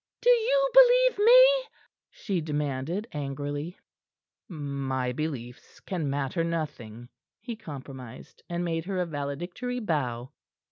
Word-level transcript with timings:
"Do 0.23 0.31
you 0.31 0.69
believe 0.73 1.23
me?" 1.27 1.65
she 2.09 2.41
demanded 2.41 3.05
angrily. 3.11 3.77
"My 4.49 5.11
beliefs 5.11 5.79
can 5.79 6.09
matter 6.09 6.43
nothing," 6.43 7.09
he 7.39 7.55
compromised, 7.55 8.41
and 8.49 8.65
made 8.65 8.85
her 8.85 8.97
a 8.99 9.05
valedictory 9.05 9.79
bow. 9.79 10.31